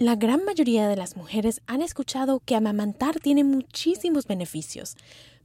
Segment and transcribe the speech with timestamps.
[0.00, 4.94] La gran mayoría de las mujeres han escuchado que amamantar tiene muchísimos beneficios,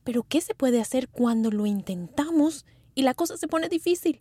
[0.04, 2.64] pero ¿qué se puede hacer cuando lo intentamos
[2.94, 4.20] y la cosa se pone difícil?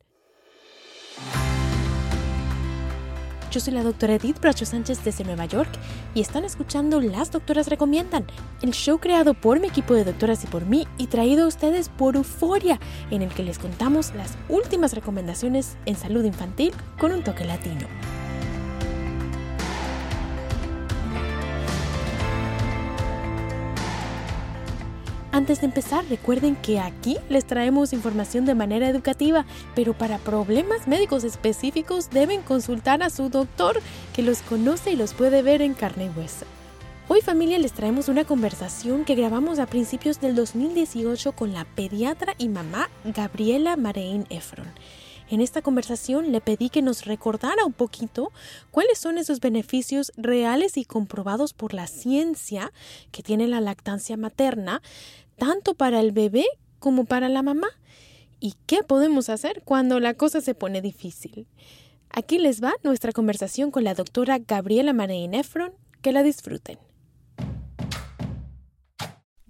[3.50, 5.68] Yo soy la doctora Edith Bracho Sánchez desde Nueva York
[6.14, 8.26] y están escuchando Las Doctoras Recomiendan,
[8.62, 11.90] el show creado por mi equipo de doctoras y por mí y traído a ustedes
[11.90, 12.80] por Euforia,
[13.10, 17.86] en el que les contamos las últimas recomendaciones en salud infantil con un toque latino.
[25.32, 30.86] Antes de empezar, recuerden que aquí les traemos información de manera educativa, pero para problemas
[30.86, 33.80] médicos específicos deben consultar a su doctor,
[34.14, 36.44] que los conoce y los puede ver en carne y hueso.
[37.08, 42.34] Hoy familia les traemos una conversación que grabamos a principios del 2018 con la pediatra
[42.36, 44.66] y mamá Gabriela Marein Efron.
[45.32, 48.32] En esta conversación le pedí que nos recordara un poquito
[48.70, 52.70] cuáles son esos beneficios reales y comprobados por la ciencia
[53.12, 54.82] que tiene la lactancia materna,
[55.38, 56.44] tanto para el bebé
[56.80, 57.68] como para la mamá.
[58.40, 61.46] ¿Y qué podemos hacer cuando la cosa se pone difícil?
[62.10, 65.72] Aquí les va nuestra conversación con la doctora Gabriela Marín Efron.
[66.02, 66.78] Que la disfruten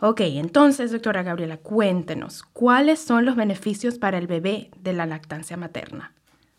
[0.00, 5.56] Ok, entonces, doctora Gabriela, cuéntenos, ¿cuáles son los beneficios para el bebé de la lactancia
[5.56, 6.12] materna?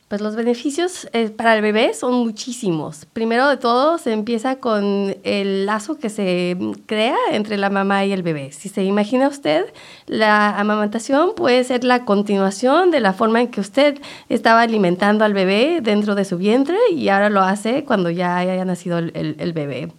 [0.07, 3.05] Pues los beneficios eh, para el bebé son muchísimos.
[3.11, 8.13] Primero de todo, se empieza con el lazo que se crea entre la mamá y
[8.13, 8.53] el bebé.
[8.53, 9.65] Si se imagina usted,
[10.05, 13.99] la amamantación puede ser la continuación de la forma en que usted
[14.29, 18.63] estaba alimentando al bebé dentro de su vientre y ahora lo hace cuando ya haya
[18.63, 19.89] nacido el bebé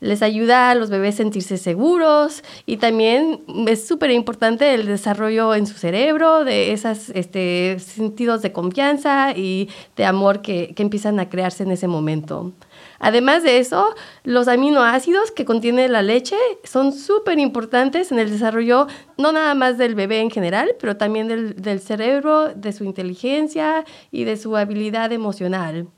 [0.00, 5.54] les ayuda a los bebés a sentirse seguros y también es súper importante el desarrollo
[5.54, 11.20] en su cerebro de esos este, sentidos de confianza y de amor que, que empiezan
[11.20, 12.52] a crearse en ese momento.
[12.98, 18.86] Además de eso, los aminoácidos que contiene la leche son súper importantes en el desarrollo
[19.18, 23.84] no nada más del bebé en general, pero también del, del cerebro, de su inteligencia
[24.10, 25.88] y de su habilidad emocional.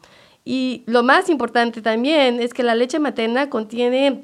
[0.49, 4.23] Y lo más importante también es que la leche materna contiene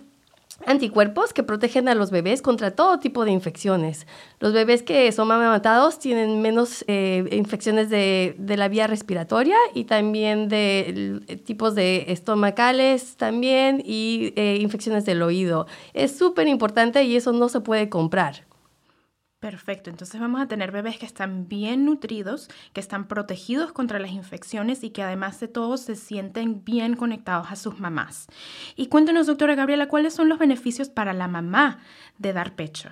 [0.66, 4.06] anticuerpos que protegen a los bebés contra todo tipo de infecciones.
[4.38, 10.48] Los bebés que son amamantados tienen menos eh, infecciones de, la vía respiratoria y también
[10.48, 15.66] de tipos de estomacales también y eh, infecciones del oído.
[15.92, 18.44] Es súper importante y eso no se puede comprar.
[19.42, 24.12] Perfecto, entonces vamos a tener bebés que están bien nutridos, que están protegidos contra las
[24.12, 28.28] infecciones y que además de todo se sienten bien conectados a sus mamás.
[28.76, 31.80] Y cuéntenos, doctora Gabriela, ¿cuáles son los beneficios para la mamá
[32.18, 32.90] de dar pecho?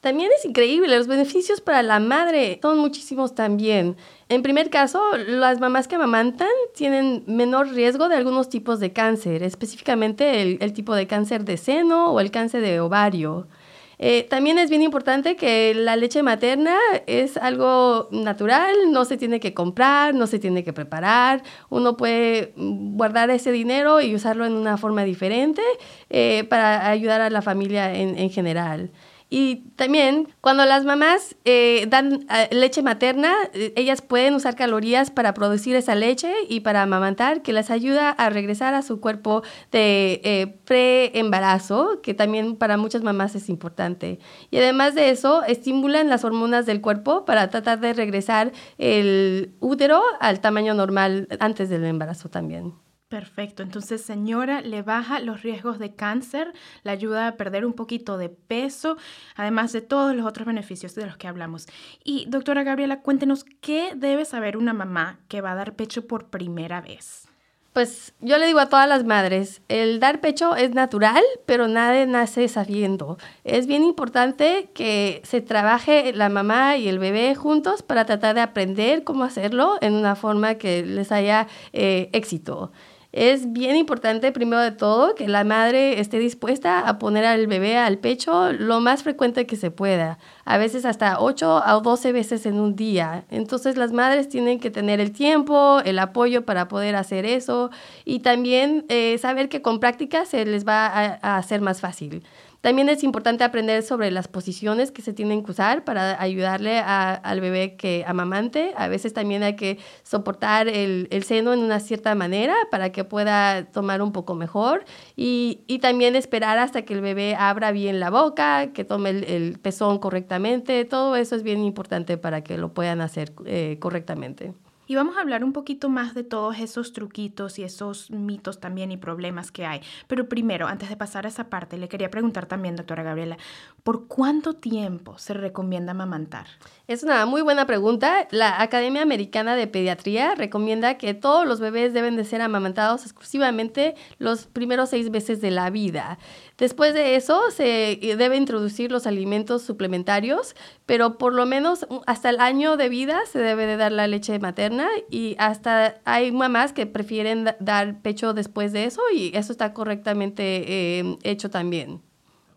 [0.00, 3.96] También es increíble, los beneficios para la madre son muchísimos también.
[4.28, 6.46] En primer caso, las mamás que amamantan
[6.76, 11.56] tienen menor riesgo de algunos tipos de cáncer, específicamente el, el tipo de cáncer de
[11.56, 13.48] seno o el cáncer de ovario.
[13.98, 19.40] Eh, también es bien importante que la leche materna es algo natural, no se tiene
[19.40, 24.52] que comprar, no se tiene que preparar, uno puede guardar ese dinero y usarlo en
[24.52, 25.62] una forma diferente
[26.10, 28.90] eh, para ayudar a la familia en, en general.
[29.30, 35.10] Y también cuando las mamás eh, dan eh, leche materna, eh, ellas pueden usar calorías
[35.10, 39.42] para producir esa leche y para amamantar, que les ayuda a regresar a su cuerpo
[39.70, 44.18] de pre-embarazo, que también para muchas mamás es importante.
[44.50, 50.02] Y además de eso, estimulan las hormonas del cuerpo para tratar de regresar el útero
[50.20, 52.87] al tamaño normal antes del embarazo también.
[53.08, 56.52] Perfecto, entonces señora, le baja los riesgos de cáncer,
[56.82, 58.98] le ayuda a perder un poquito de peso,
[59.34, 61.66] además de todos los otros beneficios de los que hablamos.
[62.04, 66.26] Y doctora Gabriela, cuéntenos qué debe saber una mamá que va a dar pecho por
[66.26, 67.26] primera vez.
[67.72, 72.06] Pues yo le digo a todas las madres, el dar pecho es natural, pero nadie
[72.06, 73.16] nace sabiendo.
[73.44, 78.42] Es bien importante que se trabaje la mamá y el bebé juntos para tratar de
[78.42, 82.70] aprender cómo hacerlo en una forma que les haya eh, éxito.
[83.10, 87.78] Es bien importante, primero de todo, que la madre esté dispuesta a poner al bebé
[87.78, 92.44] al pecho lo más frecuente que se pueda, a veces hasta 8 o 12 veces
[92.44, 93.24] en un día.
[93.30, 97.70] Entonces las madres tienen que tener el tiempo, el apoyo para poder hacer eso
[98.04, 102.22] y también eh, saber que con práctica se les va a hacer más fácil.
[102.68, 107.40] También es importante aprender sobre las posiciones que se tienen que usar para ayudarle al
[107.40, 108.74] bebé que amamante.
[108.76, 113.64] A veces también hay que soportar el, seno en una cierta manera para que pueda
[113.72, 114.84] tomar un poco mejor
[115.16, 119.98] y, también esperar hasta que el bebé abra bien la boca, que tome el, pezón
[119.98, 120.84] correctamente.
[120.84, 124.52] Todo eso es bien importante para que lo puedan hacer eh, correctamente.
[124.90, 128.90] Y vamos a hablar un poquito más de todos esos truquitos y esos mitos también
[128.90, 129.82] y problemas que hay.
[130.06, 133.36] Pero primero, antes de pasar a esa parte, le quería preguntar también, doctora Gabriela,
[133.82, 136.46] ¿por cuánto tiempo se recomienda amamantar?
[136.86, 138.28] Es una muy buena pregunta.
[138.30, 143.94] La Academia Americana de Pediatría recomienda que todos los bebés deben de ser amamantados exclusivamente
[144.18, 146.18] los primeros seis meses de la vida.
[146.56, 150.56] Después de eso se debe introducir los alimentos suplementarios,
[150.86, 154.38] pero por lo menos hasta el año de vida se debe de dar la leche
[154.38, 154.77] materna
[155.10, 160.98] y hasta hay mamás que prefieren dar pecho después de eso y eso está correctamente
[160.98, 162.02] eh, hecho también.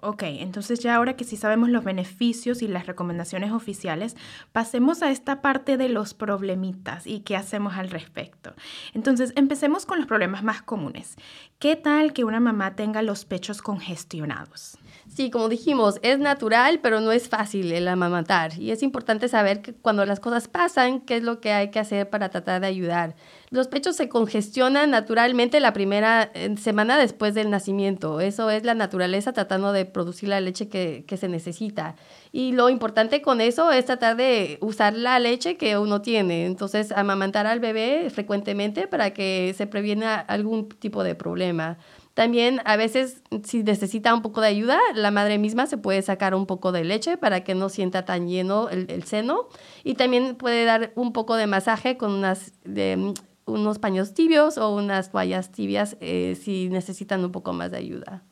[0.03, 4.15] Ok, entonces ya ahora que sí sabemos los beneficios y las recomendaciones oficiales,
[4.51, 8.55] pasemos a esta parte de los problemitas y qué hacemos al respecto.
[8.95, 11.17] Entonces, empecemos con los problemas más comunes.
[11.59, 14.79] ¿Qué tal que una mamá tenga los pechos congestionados?
[15.13, 18.57] Sí, como dijimos, es natural, pero no es fácil el amamantar.
[18.57, 21.79] Y es importante saber que cuando las cosas pasan, qué es lo que hay que
[21.79, 23.15] hacer para tratar de ayudar.
[23.49, 28.21] Los pechos se congestionan naturalmente la primera eh, semana después del nacimiento.
[28.21, 31.97] Eso es la naturaleza tratando de producir la leche que, que se necesita.
[32.31, 36.45] Y lo importante con eso es tratar de usar la leche que uno tiene.
[36.45, 41.77] Entonces, amamantar al bebé frecuentemente para que se previene algún tipo de problema.
[42.13, 46.35] También a veces si necesita un poco de ayuda, la madre misma se puede sacar
[46.35, 49.47] un poco de leche para que no sienta tan lleno el, seno
[49.83, 53.13] y también puede dar un poco de masaje con unas, de,
[53.45, 58.23] unos paños tibios o unas toallas tibias eh, si necesitan un poco más de ayuda.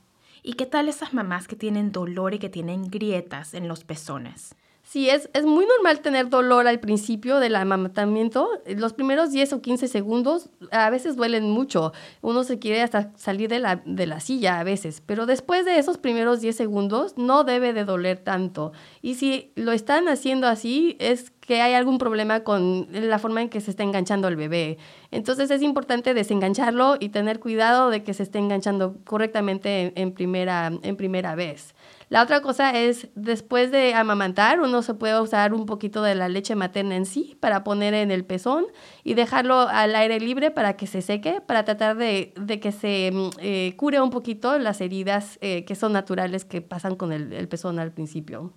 [0.44, 4.56] ¿Y qué tal esas mamás que tienen dolor y que tienen grietas en los pezones?
[4.89, 8.50] Sí, es, es muy normal tener dolor al principio del amamantamiento.
[8.65, 11.94] Los primeros 10 o 15 segundos a veces duelen mucho.
[12.21, 15.77] Uno se quiere hasta salir de la, de la silla a veces, pero después de
[15.77, 18.71] esos primeros 10 segundos no debe de doler tanto.
[19.03, 23.50] Y si lo están haciendo así, es que hay algún problema con la forma en
[23.50, 24.78] que se está enganchando el bebé.
[25.10, 30.71] Entonces es importante desengancharlo y tener cuidado de que se esté enganchando correctamente en, primera,
[30.83, 31.73] en primera vez.
[32.09, 36.30] La otra cosa es, después de amamantar, uno se puede usar un poquito de la
[36.30, 38.68] leche materna en sí para poner en el pezón
[39.04, 42.31] y dejarlo al aire libre para que se seque, para tratar de,
[42.62, 46.95] que se mm, eh, cure un poquito las heridas eh, que son naturales que pasan
[46.95, 48.54] con el pezón al principio.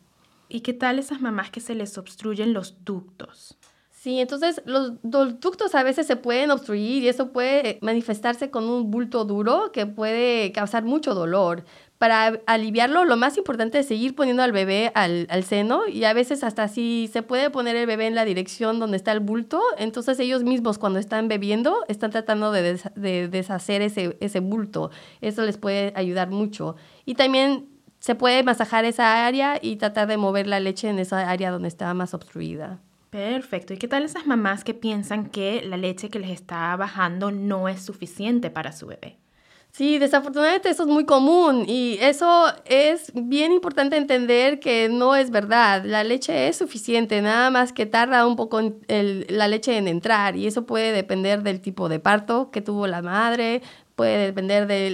[0.52, 3.56] ¿Y qué tal esas mamás que se les obstruyen los ductos?
[3.90, 8.90] Sí, entonces los, ductos a veces se pueden obstruir y eso puede manifestarse con un
[8.90, 11.64] bulto duro que puede causar mucho dolor.
[11.96, 16.44] Para aliviarlo, lo más importante es seguir poniendo al bebé al, seno y a veces
[16.44, 20.18] hasta si se puede poner el bebé en la dirección donde está el bulto, entonces
[20.20, 24.90] ellos mismos cuando están bebiendo están tratando de, de deshacer ese, ese bulto.
[25.22, 26.76] Eso les puede ayudar mucho.
[27.06, 27.71] Y también
[28.02, 31.68] se puede masajar esa área y tratar de mover la leche en esa área donde
[31.68, 32.80] está más obstruida.
[33.10, 33.74] Perfecto.
[33.74, 37.68] ¿Y qué tal esas mamás que piensan que la leche que les está bajando no
[37.68, 39.18] es suficiente para su bebé?
[39.70, 45.30] Sí, desafortunadamente eso es muy común y eso es bien importante entender que no es
[45.30, 45.84] verdad.
[45.84, 50.48] La leche es suficiente, nada más que tarda un poco la leche en entrar y
[50.48, 53.62] eso puede depender del tipo de parto que tuvo la madre,
[54.02, 54.88] puede depender de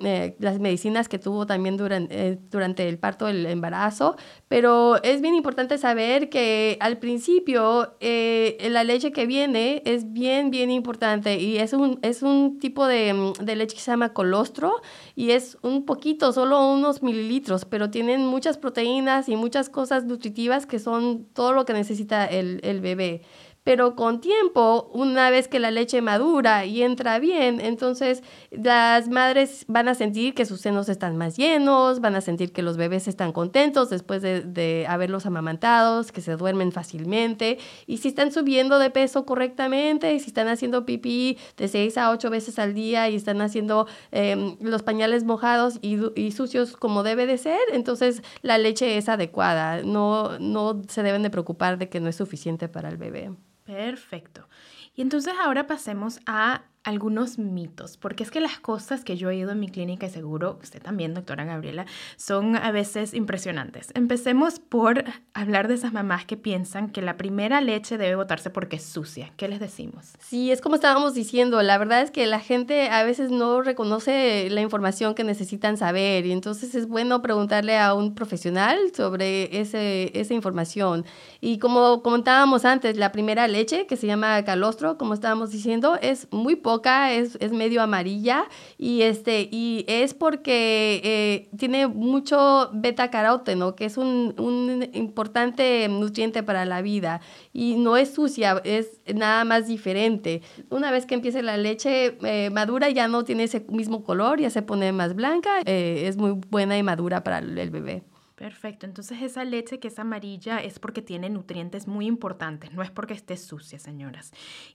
[0.00, 4.16] eh, las medicinas que tuvo también durante, eh, durante el parto, el embarazo,
[4.48, 10.50] pero es bien importante saber que al principio eh, la leche que viene es bien,
[10.50, 14.72] bien importante y es un, es un tipo de, de, leche que se llama colostro
[15.14, 20.66] y es un poquito, solo unos mililitros, pero tienen muchas proteínas y muchas cosas nutritivas
[20.66, 23.22] que son todo lo que necesita el, el bebé
[23.68, 29.66] pero con tiempo, una vez que la leche madura y entra bien, entonces las madres
[29.68, 33.08] van a sentir que sus senos están más llenos, van a sentir que los bebés
[33.08, 38.88] están contentos después de, haberlos amamantados, que se duermen fácilmente, y si están subiendo de
[38.88, 43.16] peso correctamente, y si están haciendo pipí de 6 a 8 veces al día y
[43.16, 48.56] están haciendo em, los pañales mojados y, y, sucios como debe de ser, entonces la
[48.56, 52.88] leche es adecuada, no, no se deben de preocupar de que no es suficiente para
[52.88, 53.30] el bebé.
[53.68, 54.48] Perfecto.
[54.94, 59.34] Y entonces ahora pasemos a algunos mitos, porque es que las cosas que yo he
[59.34, 61.84] oído en mi clínica y seguro usted también, doctora Gabriela,
[62.16, 63.90] son a veces impresionantes.
[63.94, 65.04] Empecemos por
[65.34, 69.32] hablar de esas mamás que piensan que la primera leche debe botarse porque es sucia.
[69.36, 70.14] ¿Qué les decimos?
[70.18, 74.48] Sí, es como estábamos diciendo, la verdad es que la gente a veces no reconoce
[74.48, 80.10] la información que necesitan saber y entonces es bueno preguntarle a un profesional sobre ese,
[80.18, 81.04] esa información.
[81.42, 86.28] Y como comentábamos antes, la primera leche, que se llama calostro, como estábamos diciendo, es
[86.30, 88.44] muy poco es, es medio amarilla
[88.76, 95.88] y, este, y es porque eh, tiene mucho beta caróteno, que es un, un, importante
[95.88, 97.20] nutriente para la vida
[97.52, 100.42] y no es sucia, es nada más diferente.
[100.70, 104.50] Una vez que empiece la leche eh, madura ya no tiene ese mismo color, ya
[104.50, 108.02] se pone más blanca, eh, es muy buena y madura para el bebé.
[108.38, 112.90] Perfecto, entonces esa leche que es amarilla es porque tiene nutrientes muy importantes, no es
[112.92, 114.30] porque esté sucia, señoras.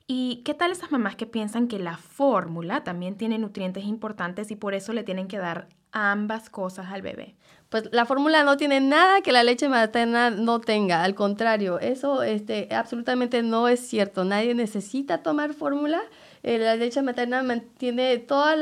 [0.06, 4.58] ¿Y qué tal esas mamás que piensan que la fórmula también tiene nutrientes importantes y
[4.58, 7.38] por eso le tienen que dar ambas cosas al bebé?
[7.70, 12.22] Pues la fórmula no tiene nada que la leche materna no tenga, al contrario, eso
[12.22, 16.02] este, absolutamente no es cierto, nadie necesita tomar fórmula
[16.44, 18.58] eh, la leche materna mantiene todas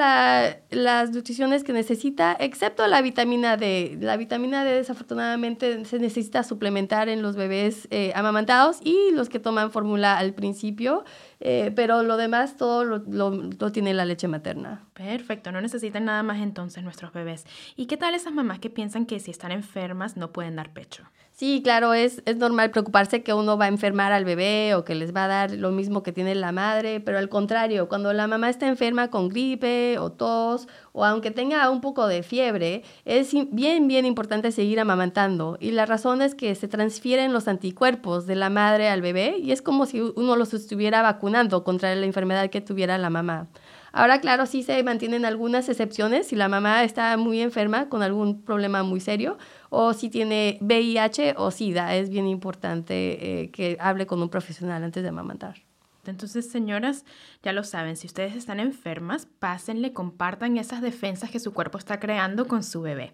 [0.69, 3.97] las nutriciones que necesita, excepto la vitamina D.
[4.00, 9.39] La vitamina D desafortunadamente se necesita suplementar en los bebés eh, amamantados y los que
[9.39, 11.05] toman fórmula al principio,
[11.39, 14.85] eh, pero lo demás todo lo, lo, tiene la leche materna.
[14.93, 17.47] Perfecto, no necesitan nada más entonces nuestros bebés.
[17.75, 21.03] ¿Y qué tal esas mamás que piensan que si están enfermas no pueden dar pecho?
[21.41, 24.93] Sí, claro, es, es normal preocuparse que uno va a enfermar al bebé o que
[24.93, 28.27] les va a dar lo mismo que tiene la madre, pero al contrario, cuando la
[28.27, 33.33] mamá está enferma con gripe o tos o aunque tenga un poco de fiebre, es
[33.50, 35.57] bien, bien importante seguir amamantando.
[35.60, 39.51] Y la razón es que se transfieren los anticuerpos de la madre al bebé y
[39.51, 43.48] es como si uno los estuviera vacunando contra la enfermedad que tuviera la mamá.
[43.93, 48.41] Ahora, claro, sí se mantienen algunas excepciones si la mamá está muy enferma con algún
[48.41, 49.38] problema muy serio
[49.73, 51.95] o si tiene VIH o SIDA.
[51.95, 55.63] Es bien importante eh, que hable con un profesional antes de amamantar.
[56.05, 57.05] Entonces, señoras,
[57.41, 61.99] ya lo saben, si ustedes están enfermas, pásenle, compartan esas defensas que su cuerpo está
[61.99, 63.13] creando con su bebé.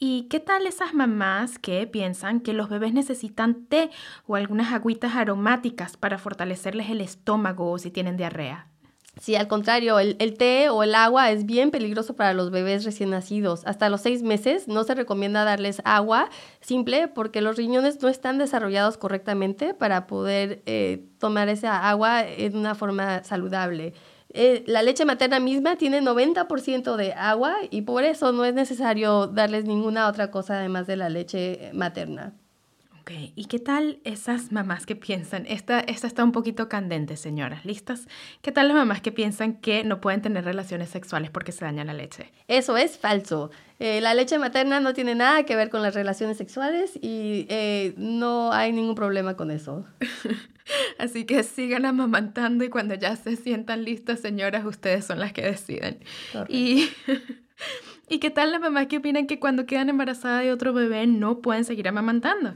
[0.00, 3.90] ¿Y qué tal esas mamás que piensan que los bebés necesitan té
[4.26, 8.66] o algunas agüitas aromáticas para fortalecerles el estómago o si tienen diarrea?
[9.20, 13.10] Sí, al contrario, el, té o el agua es bien peligroso para los bebés recién
[13.10, 13.62] nacidos.
[13.64, 16.30] Hasta los seis meses no se recomienda darles agua
[16.60, 22.56] simple porque los riñones no están desarrollados correctamente para poder eh, tomar esa agua en
[22.56, 23.94] una forma saludable.
[24.30, 29.28] Eh, la leche materna misma tiene 90% de agua y por eso no es necesario
[29.28, 32.34] darles ninguna otra cosa además de la leche materna.
[33.04, 35.44] Ok, ¿y qué tal esas mamás que piensan?
[35.46, 37.66] Esta, esta está un poquito candente, señoras.
[37.66, 38.08] ¿Listas?
[38.40, 41.84] ¿Qué tal las mamás que piensan que no pueden tener relaciones sexuales porque se daña
[41.84, 42.32] la leche?
[42.48, 43.50] Eso es falso.
[43.78, 47.92] Eh, la leche materna no tiene nada que ver con las relaciones sexuales y eh,
[47.98, 49.84] no hay ningún problema con eso.
[50.98, 55.42] Así que sigan amamantando y cuando ya se sientan listas, señoras, ustedes son las que
[55.42, 55.98] deciden.
[56.48, 56.88] Y,
[58.08, 61.42] ¿Y qué tal las mamás que opinan que cuando quedan embarazadas de otro bebé no
[61.42, 62.54] pueden seguir amamantando?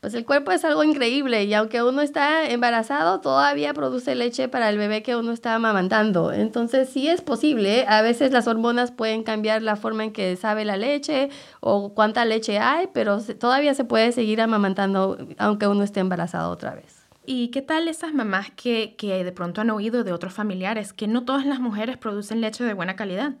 [0.00, 4.68] Pues el cuerpo es algo increíble y aunque uno está embarazado, todavía produce leche para
[4.68, 6.32] el bebé que uno está amamantando.
[6.32, 7.84] Entonces sí es posible.
[7.88, 12.24] A veces las hormonas pueden cambiar la forma en que sabe la leche o cuánta
[12.24, 17.08] leche hay, pero todavía se puede seguir amamantando aunque uno esté embarazado otra vez.
[17.26, 21.08] ¿Y qué tal esas mamás que, que de pronto han oído de otros familiares que
[21.08, 23.34] no todas las mujeres producen leche de buena calidad?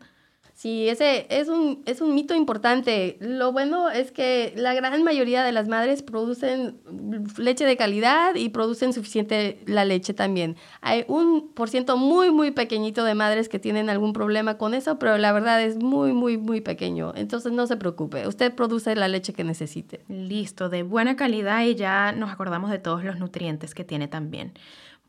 [0.58, 3.16] Sí, ese es un, es un mito importante.
[3.20, 6.80] Lo bueno es que la gran mayoría de las madres producen
[7.36, 10.56] leche de calidad y producen suficiente la leche también.
[10.80, 14.98] Hay un por ciento muy, muy pequeñito de madres que tienen algún problema con eso,
[14.98, 17.12] pero la verdad es muy, muy, muy pequeño.
[17.14, 20.00] Entonces no se preocupe, usted produce la leche que necesite.
[20.08, 24.54] Listo, de buena calidad y ya nos acordamos de todos los nutrientes que tiene también.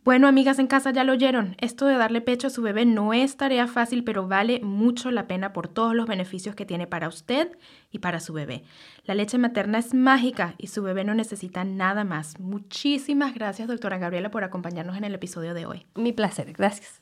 [0.05, 1.55] Bueno, amigas en casa ya lo oyeron.
[1.59, 5.27] Esto de darle pecho a su bebé no es tarea fácil, pero vale mucho la
[5.27, 7.51] pena por todos los beneficios que tiene para usted
[7.91, 8.63] y para su bebé.
[9.03, 12.39] La leche materna es mágica y su bebé no necesita nada más.
[12.39, 15.85] Muchísimas gracias, doctora Gabriela, por acompañarnos en el episodio de hoy.
[15.95, 17.01] Mi placer, gracias.